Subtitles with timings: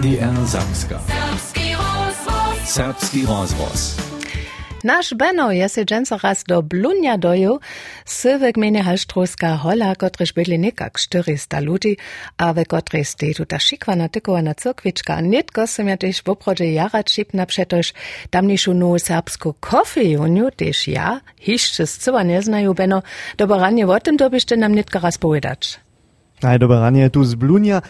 [0.00, 0.98] NDR Samska.
[2.64, 4.00] Serbski rozvoz.
[4.84, 7.60] Naš Beno je se dženca raz do Blunja doju,
[8.04, 11.96] sywe gminy Halštrovska hola, kotryż byli nekak 400 ludzi,
[12.36, 17.04] a we kotrej stej tuta šikwana tykowana cyrkwiczka, nitko sem ja też w oprodzie jara
[17.04, 17.92] čipna przetoż
[18.30, 23.02] tamniejszą nową serbską kofejuniu, też ja, hiszczy z cyła nie znaju Beno,
[23.36, 25.80] doboranie o tym dobyście nam nitko raz powiedzieć.
[26.42, 27.82] Aj, doboranie tu z Blunja,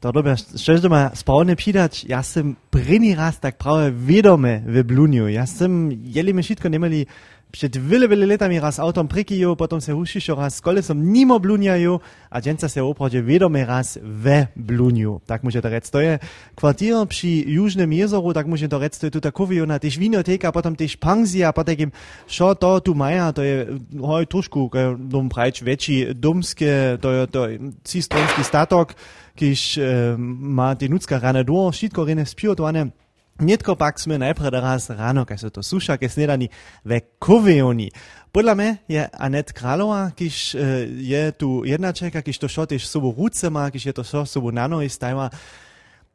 [0.00, 5.28] to dobre, szczerze doma spawne przydać, ja sem pryni raz tak prawie wiadome w Bluniu.
[5.28, 7.06] Ja sem, jeli my wszystko nemali
[7.52, 12.00] przed wiele, wiele latami raz autom prikiju, potem se hušišo raz z kolesom nimo Bluniaju,
[12.30, 15.20] a dženca se oprodzie wiadome raz we Bluniu.
[15.26, 15.90] Tak muszę to rec.
[15.90, 16.18] To je
[16.54, 20.76] kwartier przy Južnym jezoru, tak muszę to rec, to je tuta kowiona, też winoteka, potem
[20.76, 21.90] też pensja, potem
[22.28, 23.66] šo to tu maja, to je
[24.00, 27.48] hoj trošku, dom prajč väčší domske, to je to
[27.84, 28.94] cistronski statok,
[29.36, 32.90] kiež eh, ma te nutska rana do, šitko rene spiotovane.
[33.36, 36.46] Netko pak sme najprej raz ráno, keď sa to suša, keď snedaní
[36.80, 37.92] ve koveoni.
[38.32, 43.12] Podľa mňa je Anet Králova, kýž eh, je tu jedna čeka, kýž to šotiež sobou
[43.12, 45.28] ruce má, kýž je to šo sobou na nohy stajma.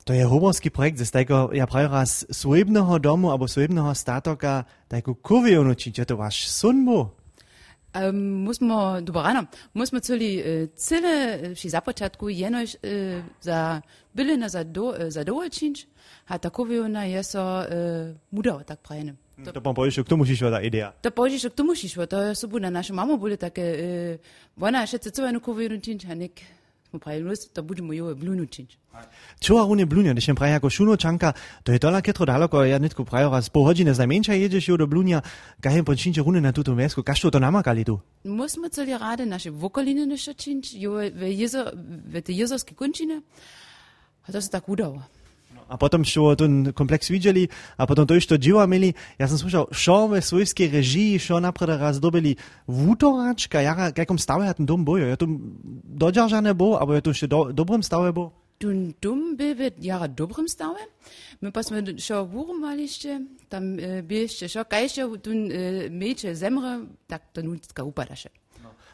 [0.09, 5.21] To je humorski projekt, ze stajko ja pravi raz svojebného domu abo svojebného statoka, tajku
[5.21, 7.20] koveonu, či je to váš sunbu.
[7.91, 13.81] Um, mi smo, dobrano, mi smo celi uh, cele, eh, še započatku, jenož uh, za
[14.15, 15.83] bili na zado, uh, zadovoljčinč,
[16.27, 19.17] a tako bi ona jeso uh, mudal, tak pravim.
[19.43, 20.93] To, to pa pojiš, k tomu šišva ta ideja.
[21.03, 24.31] To pojiš, k tomu šišva, to so bune naše mamo bile take, uh,
[24.63, 26.45] ona še celo eno kovino činčanik
[26.99, 28.77] pa je res, da budemo jo bljuničič.
[29.39, 31.31] Čo on je bljunja, da še pravi, ako šuno čanka,
[31.63, 34.77] to je to lahko to daleko, ja netko pravi, raz po hodine zajmenča jedeš jo
[34.77, 35.21] do bljunja,
[35.61, 37.99] kaj je počinče rune na tuto mesko, kaj to namakali tu?
[38.23, 43.21] Musimo celi rade naše vokoline nešačinč, jo v, jezo, v te jezovske končine,
[44.27, 45.20] a to se tako udalo.
[45.71, 47.47] A potom šo ten kompleks vidjeli,
[47.79, 51.79] a potom to to dziwa mieli, ja sam slušal, šo ve svojskiej režii, šo napred
[51.79, 52.35] raz dobili
[52.67, 55.31] wutoračka, jara, jakom stave ja ten dom bojo, ja to
[55.95, 58.35] dodržané bo, abo ja to ešte do, dobrym stave bo?
[58.59, 60.85] Dun dum by w jara dobrym stałem.
[61.41, 67.31] My pasmy szo wórum maliście, tam e, bieście szo, kajście dun e, mecze zemre, tak
[67.33, 68.29] to nutka upadaše.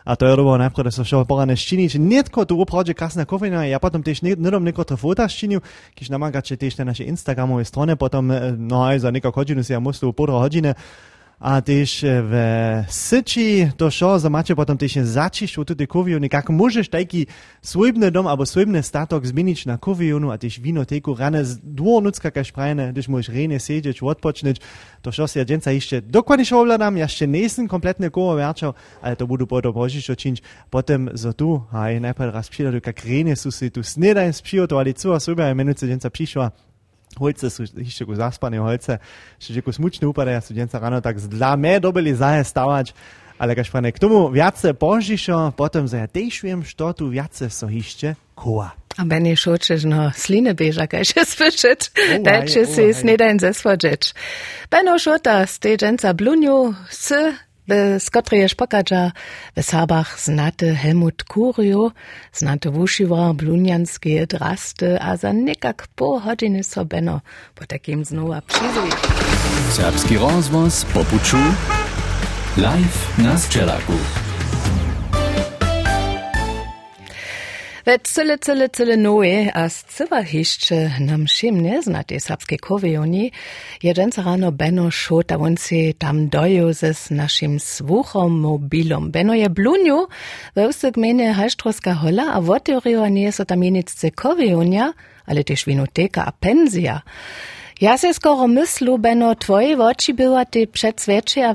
[0.03, 3.25] A to je dobro najprv, da so še porane ščini, če netko tu oprođe kasna
[3.25, 5.59] kofina, ja potom tež nedom neko fota ščinil,
[5.97, 9.74] kiž namagače tež na naše Instagramove strone, potom, e, no aj za neko hodinu si
[9.74, 10.75] ja muslu podro hodine,
[11.39, 16.49] a też w syci to šo za macie potem też zacisz u tutaj kowiony, jak
[16.49, 17.27] możesz taki
[17.61, 22.51] swójbny dom albo swójbny statok zmienić na kowionu, a też winoteku rane z dwunucka każ
[22.51, 24.57] prajne, gdyż możesz rene siedzieć, odpocznić,
[25.01, 29.27] to šo się dżęca jeszcze dokładnie szobladam, jeszcze nie jestem kompletnie koło werczał, ale to
[29.27, 33.71] budu potem możesz czynić, potem za tu, haj, najpierw raz przyjdę, jak rene su si
[33.71, 36.51] tu snedań sprzygotowali, co a sobie, a minuce dżęca przyszła,
[37.17, 39.01] holce sú ešte ku zaspané holce,
[39.41, 42.94] že ku smučne upadajú studenca ráno, tak dla mé dobili zaje stavať,
[43.38, 46.07] ale kaž pane, k tomu viace požišo, potom za ja
[46.44, 48.72] viem, što tu viace so ešte koa.
[48.97, 51.81] A Benny Schutzes no sline beža, kaj še svišet,
[52.25, 54.13] dajče si snedajn zesvodžeč.
[54.73, 57.13] Benno Šuta, steđenca blunju, s
[58.00, 59.11] z Kotreje Špokadža
[59.55, 61.91] w Sabach znate Helmut Kurio,
[62.33, 67.22] znate Wuschiwa, Blunjanskie Drasty, a za nekak po godziny so Beno
[67.55, 68.95] po takim znowu przyjdzie.
[69.72, 71.38] Serbski rozvoz po puču,
[72.57, 74.26] live na Sčelaku.
[77.87, 82.03] We cyle, cyle, cyle nowe, a z cywa hiszcze nam szim nie zna
[82.61, 83.31] kowioni,
[83.83, 89.11] jedzenca rano Beno Szota, on si tam doju ze z naszym słuchom mobilom.
[89.11, 90.07] Beno je bluniu,
[90.55, 94.93] we usy gminy Halštrowska hola, a w teorii nie jest tam jenicce kowionia,
[95.25, 97.01] ale też winoteka a pensja.
[97.81, 101.05] Ja se skoro myslu, Beno, twoje oči była ty przed
[101.45, 101.53] a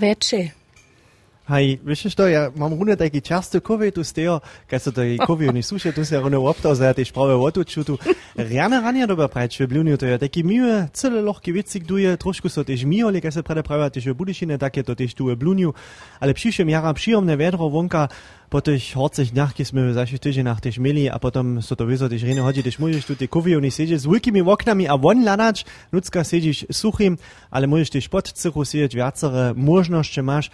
[1.53, 1.79] wiecie.
[1.79, 5.53] Hej, wiesz to, ja mam runę taki często kowie tu stejo, kaj se tej kowie
[5.53, 7.99] nie susze, tu se runę optał, za tej sprawy otoczył tu.
[8.37, 12.49] Rane ranie dobre prać w bluniu, to ja taki miłe, cyle lochki witzig duje, troszkę
[12.49, 15.37] so też miło, kaj se prede prawa też w budyszine, takie to też tu w
[15.37, 15.75] bluniu,
[16.21, 18.09] ale przyszłym jara przyjemne wiadro wonka,
[18.53, 22.09] po tych horcich dniach, kiedy zaszły tydzień nach też mieli, a potem so to wyzo
[22.09, 25.25] też reno chodzi, też możesz tu te kowie nie siedzieć z wielkimi oknami, a won
[25.25, 27.19] ladać, ludzka siedzieć suchym,
[27.51, 30.51] ale możesz też pod cychu siedzieć, wiacere możności masz,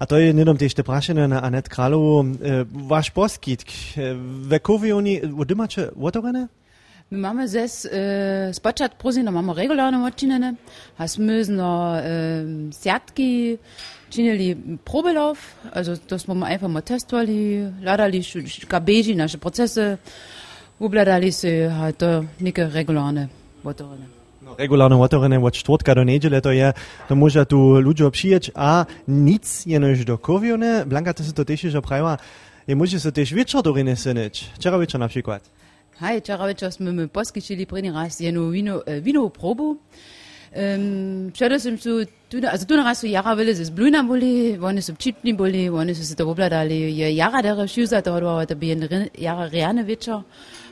[0.00, 2.24] a to je nedom tež te prašene na Anet Kralovu.
[2.24, 3.66] E, vaš poskit,
[4.48, 6.46] ve kovi oni, vodi mače otvorene?
[7.10, 10.54] My mamy zes, e, spočat prozino mamy regularne odčinene,
[10.96, 11.04] a
[11.48, 13.58] no e, sjatki
[14.10, 15.38] činili probelauf,
[15.74, 18.22] also to smo einfach mal testovali, ladali
[18.68, 19.96] kabeži naše procese,
[20.78, 23.28] ubladali se, a to neke regularne
[23.64, 24.19] otvorene
[24.58, 26.72] regularno otvorene od štvrtka do nedele, to je,
[27.08, 30.84] to môže tu ľudia přijeť a nic je než do kovione.
[30.84, 32.18] Blanka, to si to tiež že prajva,
[32.64, 34.48] je môže sa tiež večer do rene seneč.
[34.56, 35.44] Včera večer napríklad.
[36.00, 39.76] Hej, včera večer sme mi poskytili prvý raz jednu vino, eh, vino probu.
[40.50, 44.58] Um, ehm, včera sem tu, tu, also tu naraz so jara vele z bluna boli,
[44.58, 46.90] oni so čipni boli, oni so se to obladali.
[46.90, 48.74] Je jara dere šuza, to odvalo, da bi
[49.14, 50.24] jara rejane večer,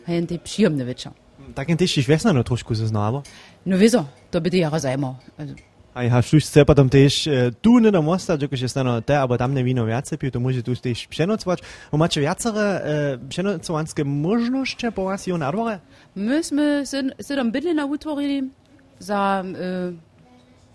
[0.07, 1.13] a jen te pšijomne večer.
[1.55, 3.23] Tak też się wiesna no troszkę zeznało.
[3.67, 5.17] No wieso, to jara zajmo.
[5.39, 5.55] Also,
[5.99, 9.19] A ja štuš se potom też e, tu nie do mosta, že je stano te,
[9.19, 11.59] abo tam ne vino viacej piju, to może tu też přenocovať.
[11.93, 15.81] A máte viacere e, přenocovanské možnosti po vás jo na dvore?
[16.15, 18.51] my sme se, se tam bydlina utvorili
[18.99, 19.95] za uh,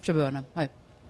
[0.01, 0.43] přebojene.
[0.55, 0.67] Hej.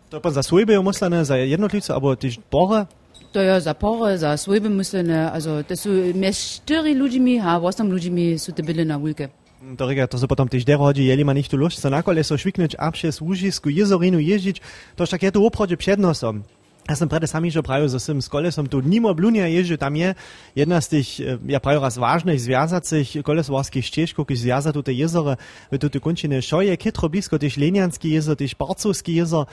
[0.09, 2.85] To je za svojbe umyslené, za jednotlivce, abo też bore?
[3.31, 7.89] To je za pore, za svojbe myslene, also to sú mes štyri ľuďmi a 8
[7.89, 9.25] ľuďmi sú te bydlina vulke.
[9.25, 9.42] To
[9.79, 12.75] rega, to se potom też dero hodzi, jeli ma tu lušť, so nakole so šviknúť
[12.77, 14.61] a přes Łužisku jezorinu jeździć,
[14.95, 16.43] to však je tu oprode přednosom.
[16.83, 19.95] Ja som prede sami že prajo, že som s kolesom tu mimo Blunia jeździł, tam
[19.95, 20.15] je
[20.51, 24.91] jedna z tych, e, ja prajo raz ważnych związacych koleswarskich ścieżków, kiedy związa tu te
[24.91, 25.39] jezore,
[25.79, 29.47] tu te kończyny szoje, kitro blisko też Lenianski jezor, też Barcowski jezor,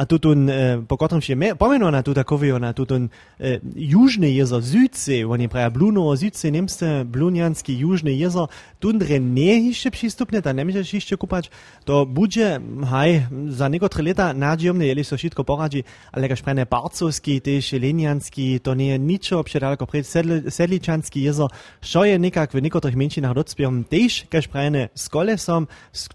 [0.00, 3.60] a tudi un, eh, po katerem še pomenu na to takovijo, na tudi un eh,
[3.76, 8.46] južne jezo Südsee, oni pravijo Bluno, Südsee, nemste, blunjanski južne jezo,
[8.80, 11.50] tundre ne išče pristupne, ta ne možeš išče kupač,
[11.84, 12.56] to budže,
[12.88, 15.82] haj, za nekotre leta nađijomne, jeli so šitko porađi,
[16.16, 20.06] ali ga šprene barcovski, tež lenjanski, to nije ničo, obše daleko pred
[20.48, 21.50] sedličanski jezo,
[21.84, 25.68] šo je nekak v nekotrih menšinah docpijom, tež ga šprene s kolesom,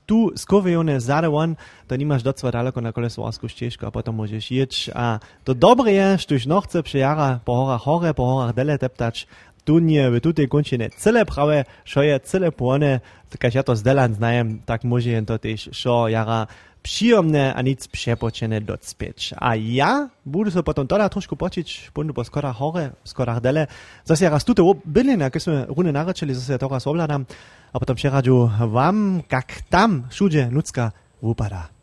[0.10, 1.54] tu skovejone zadevon,
[1.88, 3.75] to nimaš docva daleko na kolesu oskuščeš.
[3.76, 7.82] Ścieżkę, a potem możesz jeść, a to dobre je, sztuś no chce przejara po horach
[7.82, 9.28] hore, po horach dele teptać,
[9.66, 13.00] tu nie, w tutej kończynie cyle prawe, šo je cyle płone,
[13.30, 16.48] tak ja to z delan znajem, tak może jen to też, šo jara
[16.84, 19.34] przyjemne, a nic przepoczene docpieć.
[19.38, 23.68] A ja budu se potom toda trošku počić, bundu po skorach hore, skorach dele,
[24.06, 27.26] zase raz tute bylin, jak sme rune narečili, zase to raz obladam,
[27.74, 30.94] a potom přeradžu vám, jak tam všude ľudská
[31.26, 31.75] vypadá.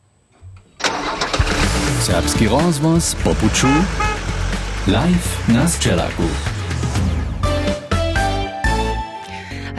[2.00, 3.67] Serbski rozvoz po puču.
[4.87, 6.62] Live na Sčelaku.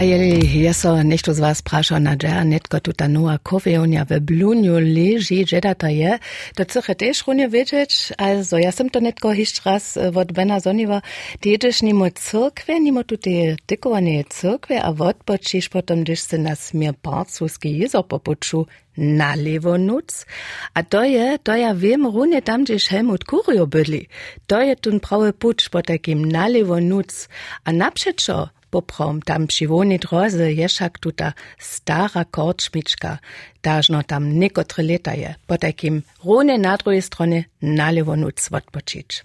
[0.04, 4.20] A jeli je so nešto z vas prašal na džer, netko tuta nova kofeonja v
[4.20, 6.18] blunju leži, že da to je,
[6.60, 11.00] to chcete tež runje vedieť, also ja som to netko hišť raz od Bena Zoniva,
[11.40, 16.60] ty ideš nimo cirkve, nimo tu tie tikované cirkve a odpočíš potom, když se na
[16.60, 18.68] smier parcovský jezor popuču
[19.00, 20.28] na levo nuc.
[20.76, 24.12] A to je, to ja viem runje tam, gdzieś Helmut Kurio bydli.
[24.52, 27.32] To je ten prawy puč po takim na lewo nuc.
[27.64, 33.22] A naprzeczo poprom tam wolnej drodze je však tuta stara korčmička,
[33.62, 39.22] dažno tam nekotre leta je, po takim rune na druhej strone nalevo nuc odpočić.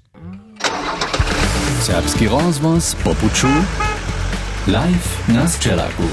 [1.81, 3.49] Serbski rozvoz po puču.
[4.67, 6.05] Live na Sčelaku.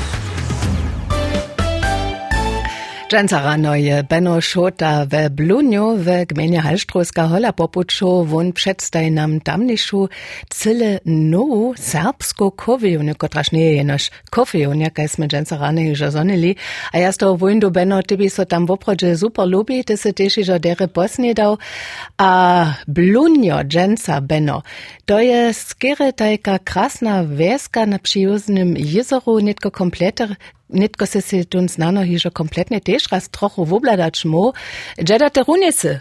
[3.09, 9.41] Dżęca rano je Benno Szota we Bluniu w gminie Halštrovska hola popuču, won przedstaj nam
[9.41, 10.09] tamniejszu
[10.49, 16.55] cyle nowu serbską kowiunę, kotraż nie je nasz kofiun, jaka sme dżęca rano już zonili,
[16.93, 18.67] a ja z toho wojndu Benno, ty by so tam
[19.15, 21.57] super lubi, ty se też już dere posnie dał,
[22.17, 24.61] a Blunio dżęca Benno,
[25.05, 30.35] to je skiery tajka krasna wieska na przyjuznym jezoru, nitko kompleter,
[30.69, 34.53] netko se se tun znano hižo kompletne tež raz trochu vobladačmo,
[35.03, 35.99] džedate runice.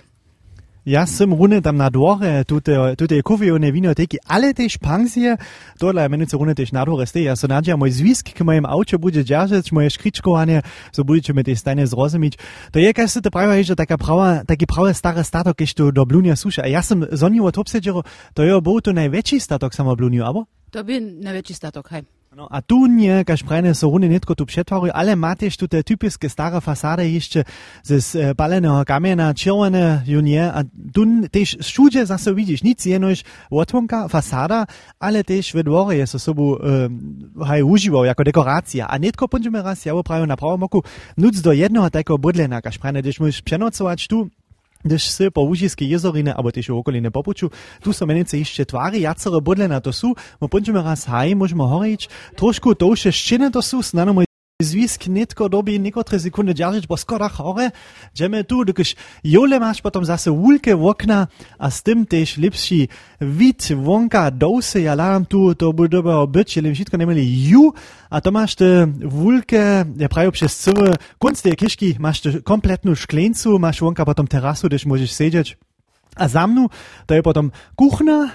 [0.85, 5.37] Ja sem rune tam na dvore, tute, tute kuvijo ne vinoteki, ale te španzije,
[5.80, 8.66] tole je menice rune tež na dvore ste, ja so nadja moj zvisk, ki mojem
[8.68, 10.61] avče bude džažec, moje škričkovanje,
[10.92, 12.37] so budiče me te stanje zrozumič.
[12.73, 15.90] To je, kaj se te pravi, že taka prava, taki pravi stara statok, ki što
[15.90, 16.62] do blunja suša.
[16.62, 18.02] A ja sem zonjivo topsedžero,
[18.35, 20.44] to je bo to največji statok samo blunju, abo?
[20.71, 22.04] To bi največji statok, hej.
[22.37, 25.83] No, a tu nie, kaž prajne so rune netko tu przetwory, ale mateš tu te
[25.87, 27.45] typiskie stare fasady jeszcze
[27.83, 34.09] ze e, paleného kamienia, czerwone junie, a tu też wszędzie zase widzisz, nic jenoś otwonka,
[34.09, 34.67] fasada,
[34.99, 36.88] ale też w dworze jest osobu e,
[37.45, 39.95] haj używał jako dekoracja, a netko będziemy raz, ja
[40.26, 40.83] na prawym oku,
[41.17, 44.29] nuc do jednego takiego budlena, kaž prajne, gdyż musisz przenocować tu,
[44.85, 47.49] Když si po úžiskej jezorine alebo tiež v okolí nepopoču,
[47.81, 50.12] tu so menice ešte tvári, jacero bodle na to sú,
[50.45, 54.12] my pončíme raz haj, môžeme horiť, trošku touše štine to sú, snano
[54.62, 57.70] zwisk nitko dobi niekotre sekundy dzierżyć, bo skoro chore,
[58.14, 58.94] dżemy tu, dokiż
[59.25, 61.26] jole masz potom zase wulke okna,
[61.58, 62.88] a z tym też lepszy
[63.20, 67.73] wid wonka dosy, ja lam tu, to by dobro być, jeli wszystko nie mieli ju,
[68.11, 72.94] a to masz te wulke, ja prawie przez całe kunst tej kiszki, masz te kompletną
[72.94, 75.56] szkleńcu, masz wonka potom terasu, gdyż możesz siedzieć.
[76.16, 76.68] A za mną
[77.06, 78.30] to je potom kuchna,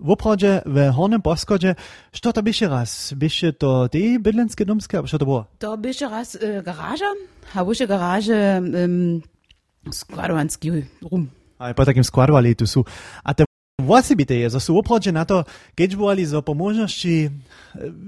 [0.00, 1.74] w opradzie w Hornym Poschodzie,
[2.12, 3.12] što to byście raz?
[3.14, 5.44] Byście to te bydlenskie domskie, albo što to było?
[5.58, 7.12] To byście raz e, garaża,
[7.54, 9.22] a byście garaże um,
[9.92, 10.70] składowanski
[11.10, 11.30] rum.
[11.58, 12.84] A po takim składowali tu są.
[13.24, 13.44] A te
[13.80, 15.44] Własibite je, że są opradzie na to,
[15.74, 17.30] kiedy byli za pomożności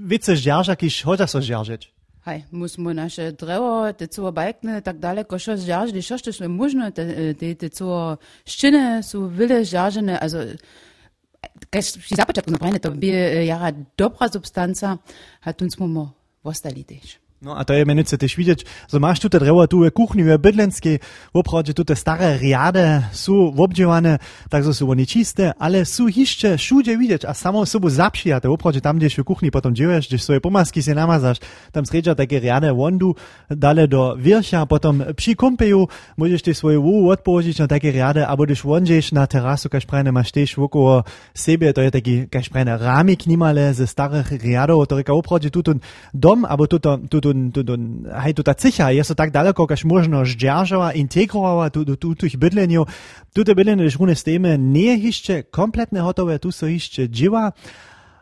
[0.05, 1.93] wice zdzierża, kiż chociaż so zdzierżyć.
[2.25, 7.05] Hej, musimy nasze drewo, te co bajkne, tak daleko, što zdzierży, što też można, te,
[7.35, 7.69] te, te
[8.45, 10.37] szczyny są wiele zdzierzone, also
[11.71, 13.07] Keď si za počiatku napravene, to by
[13.43, 15.01] jara dobra substanca,
[15.43, 16.13] a tu smo
[16.45, 17.24] ostali tiež.
[17.41, 20.39] No a to je menujúce też widzieć, że masz tutaj drewo, tu je kuchni, je
[20.39, 20.99] bydlenskie,
[21.33, 26.97] w opradzie tutaj stare riady są obdziewane, także są one czyste, ale są jeszcze wszędzie
[26.97, 30.41] widzieć, a samo sobą zapsijate, w opradzie tam, gdzieś w kuchni potem dziewiesz, gdzieś swoje
[30.41, 31.37] pomaski się namazasz,
[31.71, 33.15] tam sredza takie riady wondu,
[33.49, 35.87] dalej do wiersza, potem przy kompeju
[36.17, 40.11] możesz też swoje wu odpowiedzieć na takie riady, albo gdyż wądziesz na terasu, każ prajne
[40.11, 41.03] masz też wokoło
[41.35, 45.49] siebie, to je taki, każ prajne ramik nimale ze starych riadów, to reka w opradzie
[45.49, 45.79] tutun
[46.13, 47.73] dom, albo tutun, tutun tu, tu,
[48.23, 52.15] hej, tu ta cicha, jest to tak daleko, kaž možno zdržała, integrowała tu, tu, tu,
[52.15, 52.85] tu ich bydleniu.
[53.33, 57.53] Tu te bydlenie, když rune stejme, nie jeszcze kompletne hotowe, tu so jeszcze dziewa.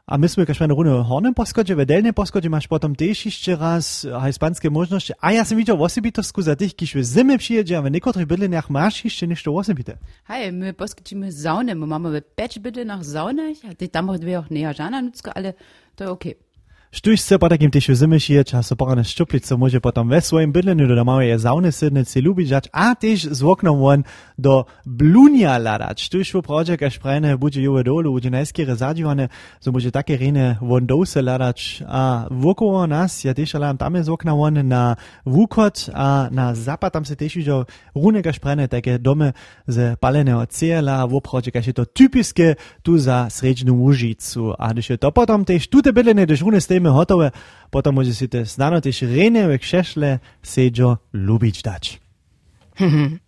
[0.08, 3.56] A my sme, kaž na rune hornym poschodzie, w delnym poschodzie masz potem też jeszcze
[3.56, 5.14] raz hispanskie możności.
[5.22, 8.70] A ja sam widział osobitowsku za tych, kiż w zimie przyjedzie, a w niektórych bydleniach
[8.70, 9.98] masz jeszcze nešto osobite.
[10.24, 14.76] Hej, my poschodzimy saunę, my mamy pięć bydlenach saunach, a tam auch dwie auch näher
[15.36, 15.54] ale
[15.96, 16.36] to okay.
[16.94, 20.86] Štuj se pa takim tišu zamišlje, če so porane ščuplice, može potem ve svojem brlenju,
[20.86, 24.04] da imajo je zavne sednice, ljubi žač, a tež z oknom ven
[24.38, 25.98] do blunja ladat.
[25.98, 29.28] Štuj švo prođe, kaž prajne, buđe juve dolu, buđe najski razadjivane,
[29.60, 34.04] so može take rene von dose ladat, a vokolo nas, ja tež alam tam je
[34.04, 34.96] z okna ven na
[35.26, 37.58] vukot, a na zapad tam se tež že
[37.96, 39.32] rune, kaž prajne, take dome
[39.66, 42.54] z paleneo cela, v prođe, kaž je to typiske
[42.86, 44.54] tu za srečnu mužicu.
[44.60, 47.32] A když je to potom tež tute brlenje, dežune s tem, stejme hotové,
[47.72, 52.03] potom môže si to snano tiež rene ve kšešle seđo lubić dać.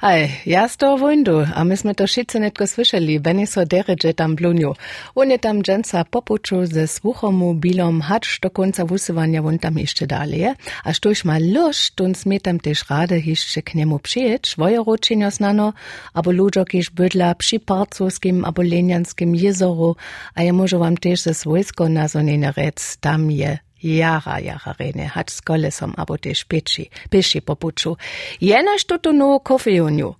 [0.00, 4.14] Aj, ja z toho vojndu, a my sme to šice netko slyšeli, Benny so dereže
[4.14, 4.72] tam blunju.
[5.18, 10.06] On je tam dženca popuču ze sluchomu bilom hač do konca vusovania on tam ešte
[10.06, 10.54] dalej.
[10.84, 15.28] A štož ma lož, tun sme tam tež rade ešte k nemu přijeť, svoje ročenio
[15.28, 15.74] snano,
[16.14, 20.00] abo ľudžo kiž bydla przy parcovskim abo lenianskim jezoru,
[20.32, 25.30] a ja môžu vám tež ze svojsko na zonene rec, tam je jara jararene hat
[25.30, 27.96] skole som abote špeči, peši po puču.
[28.40, 30.14] Jena štotono kofejonju.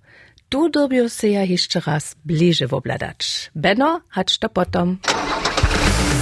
[0.49, 3.49] Tu dobijo se ja jeszcze raz bliže vobladač.
[3.53, 4.97] Beno, hač to potom.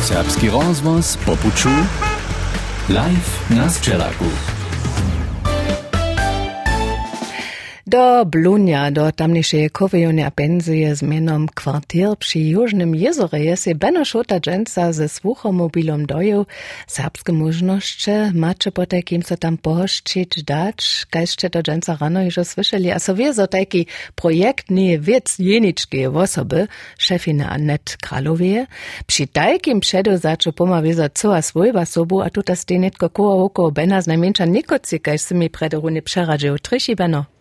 [0.03, 1.69] Serbski rozvoz po puču.
[2.89, 4.56] Live na Sčelaku.
[7.87, 14.39] Do Blunia, do tamniejszej kowiejone penzie z menom kwartier przy Jużnym Jezore się Beno Szota
[14.39, 16.45] dżęca ze słuchomobilom doju.
[16.87, 21.05] Serbskie możności macie po takim, co tam pohoszczyć dać.
[21.09, 22.91] Kajście do dżęca rano już słyszeli.
[22.91, 26.67] A so wie, taki projekt nie wiec jeniczkie osoby,
[26.97, 28.67] szefina Anet Kralowie.
[29.05, 34.07] Przy takim przedu zaczął pomawiać cała swojwa sobu, a tutaj stenetko koło oko Bena z
[34.07, 36.59] najmniejsza nikocy, kaj se mi predorune przeradził.
[36.59, 37.36] Trysi Beno.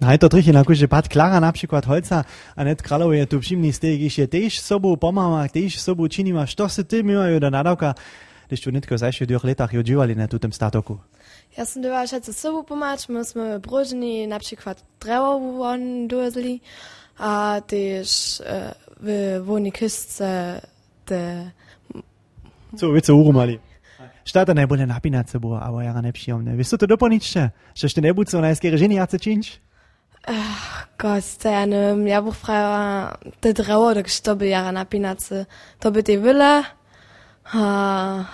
[0.00, 2.24] Naj to trih je lahko že pad Klara, na primer Holca,
[2.56, 6.46] a ne Kralov je tu všimni steg, iš je tež sobo pomama, tež sobo činima,
[6.46, 7.94] što se ti mimajo do nadavka,
[8.50, 11.00] da ste netko zdaj še v dveh letah odživali na tem statoku.
[11.56, 16.60] Ja sam dała się sobą pomóc, myśmy brożni na przykład drewo won dozli,
[17.18, 20.60] a też e, w woni kystce
[21.04, 21.50] te...
[22.76, 23.58] Co, wiecie, urumali.
[24.24, 26.56] Šta to najbolje napinat se bo, a bo jara nepšijomne.
[26.56, 27.50] Veste to dopolničče?
[27.74, 29.58] Še ste ne budu so najskere ženi, jace činč?
[30.98, 35.46] Koste enem Jabuchfreier de Drauer de Gestoppe jaran Apinaze.
[35.78, 36.52] Da bet e wëlle
[37.52, 37.68] ha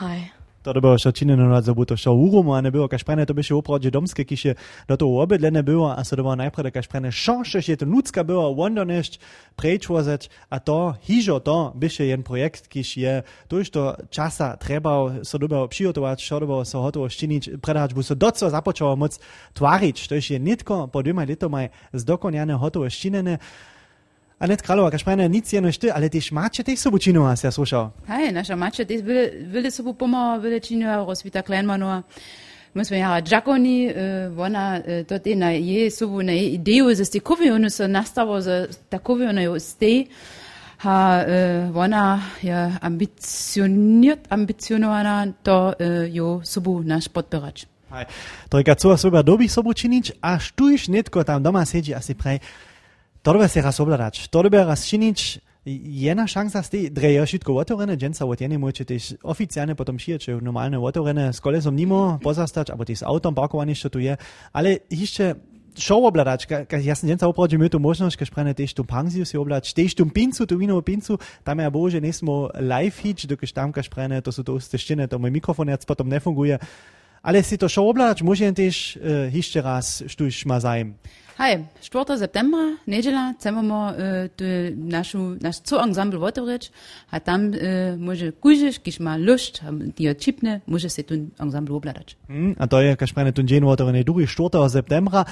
[0.00, 0.41] hai.
[0.62, 3.26] To było jeszcze czynne na to, bo to jeszcze urumu, a nie było każ prene,
[3.26, 4.54] to by się oprawdzie domskie, kisie
[4.88, 8.25] do to obydlene było, a so to było najpierw każ prene szanse, że to ludzka
[8.25, 9.19] było, wonderniść,
[9.57, 14.57] prečvozeć, a to, hižo to, by się jen projekt, kiś je, to już to czasa
[14.57, 14.90] trzeba,
[15.23, 18.50] so to było przygotować, so to było so hotowo szczynić, predać, bo so do co
[18.50, 19.19] započało moc
[19.54, 21.59] twarić, to je nitko, po dwoma letoma
[21.92, 23.38] zdokoniane hotowo szczynene,
[24.42, 27.92] Anet Kralowa, kaž prene, nic jeno šty, ale tež mače tej sobu činu, ja slušal.
[28.08, 32.02] Hej, naša mače, te bile, bile sobu pomo, bile činu, rozvita klenmanova.
[32.75, 36.94] my sme jara Giaconi, uh, ona uh, to je na je sobu na je ideju,
[36.94, 40.06] za ste kovionu so nastavo za ta kovionu jo ste,
[40.78, 47.66] ha uh, ona je ambitioniert, ambicionovana to uh, jo sobu naš podpirač.
[47.92, 48.04] Hej.
[48.49, 52.40] Trojka, co osoba dobi sobu činič, až tu iš netko tam doma sedí asi prej,
[53.23, 58.83] torbe se rasoblarač, torbe razšinič, Jedna šansa ste drejo šitko otorene, dženca od ene moče
[58.85, 63.35] tež oficialne potom šije, če normalne otorene s kolesom nimo pozastač, abo ti s avtom
[63.35, 64.17] parkovanje što tu je,
[64.52, 65.35] ale hišče
[65.79, 69.38] šov obladač, jaz sem dženca upravo imel to možnost, ker sprane tež tu pangziju si
[69.38, 73.73] oblač, tež tu pincu, tu vino pincu, tam je bože, nismo live hitch, dokaj tam
[73.73, 76.59] kaš sprane, to so to steščine, to moj mikrofon jac potom ne funguje,
[77.23, 80.97] ale si to šov obladač, možen tež eh, uh, hišče raz štuš ma zajem.
[81.38, 82.18] Hej, 4.
[82.18, 84.44] septembra, niedziela, chcemy uh, tu
[84.76, 86.68] našu, naš co ensemble otvoriti,
[87.10, 87.54] a tam uh,
[87.98, 89.62] može kužiš, kiš ma lust,
[89.96, 92.16] ti je čipne, može se tu ensemble obladać.
[92.28, 94.68] Mm, a to je, kaž sprane tu dzień otvorene drugi 4.
[94.68, 95.24] septembra,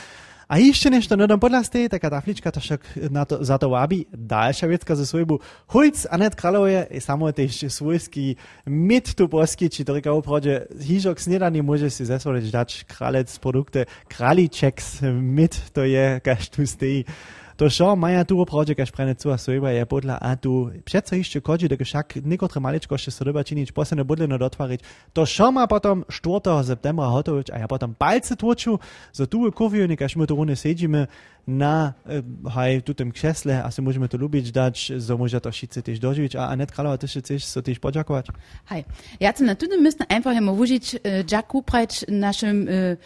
[0.50, 2.82] a jeszcze nešto, tam podľa stej, taká taflička to však
[3.14, 5.38] na to, za to aby dalšia vecka ze svojbu.
[5.70, 8.34] Hojc Anet Kraloje je samo tež svojský
[8.66, 15.06] mit tu poskyči, to reka oprode, hižok snedaní môže si zesvoliť dať kralec produkty, kraličeks
[15.06, 17.06] mit, to je, kaž tu stej.
[17.60, 21.12] To šo maja tu oprode, kaž prene cu a svojba je podľa a tu přeco
[21.12, 25.12] ešte kodži, tak však niekotre maličko ešte sa doba činiť, posledne budleno dotvariť.
[25.12, 26.40] To šo ma potom 4.
[26.64, 28.80] septembra hotoviť a ja potom palce tvoču,
[29.12, 31.12] za tu koviu, kaž my tu rune sedíme
[31.44, 31.92] na
[32.48, 35.98] haj tu tym krzesle, a si môžeme to lubiť dať, so môže to všetci tiež
[36.00, 38.32] doživiť a Anet Kralova, ty chceš so tiež poďakovať?
[38.72, 38.88] Hej,
[39.20, 42.96] ja chcem na müssen einfach immer wužiť uh, Jack Kuprajč našim uh,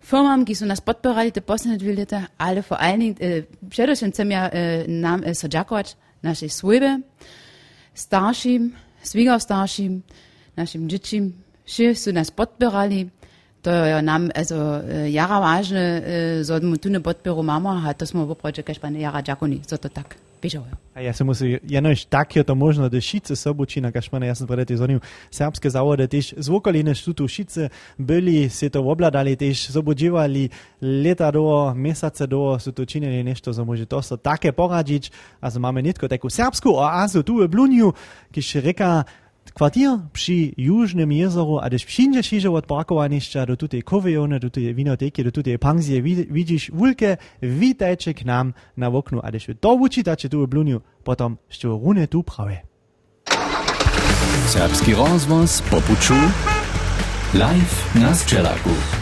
[0.00, 4.12] Firmam, ki so nas podpirali te poslednje dve leta, ali vor allen Dingen, äh, predvsem
[4.12, 7.00] sem ja äh, nam äh, Sajakovac, naše svojbe,
[7.94, 10.02] staršim, svigar staršim,
[10.56, 11.32] našim dzieciom,
[11.66, 13.08] vsi so nas podpirali.
[13.62, 17.92] To je nam also, äh, jara važne, äh, so mu tu ne podpiru mama, a
[17.92, 19.88] to smo v projektu, kaj pa ne jara Giaconi, so to
[20.42, 20.64] bežal.
[20.94, 24.38] A ja, samo jedno iš takih, da možno, da šice so obučina, kaj šmene, jaz
[24.38, 24.98] sem predati zvonil,
[25.30, 27.68] srpske zavode, tež zvokali na štutu šice,
[27.98, 30.48] bili se to obladali, tež zobudživali
[30.80, 35.50] leta do, mesece do, so to činili nešto za moži, to so take poradžič, a
[35.50, 36.30] za mame nitko, tako.
[36.30, 37.92] Srpsko oazo tu v Blunju,
[38.32, 39.04] ki še reka,
[39.54, 44.74] Kwartier przy Jużnym jezoru, a gdyż wszędzie šiže od parkowanišća do tutej kowione, do tutej
[44.74, 50.28] winoteki, do tutej pansje, widzisz wulke, witajcie k nam na oknu, a gdyż to uczytacie
[50.28, 52.58] tu w Bluniu, potom što rune tu prawe.
[54.48, 56.14] Serbski rozvoz popuču
[57.34, 58.97] live na Sčelaku.